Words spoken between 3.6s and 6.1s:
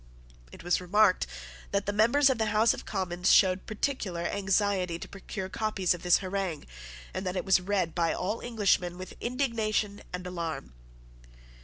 particular anxiety to procure copies of